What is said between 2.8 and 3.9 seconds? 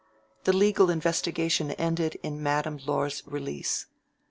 Laure's release.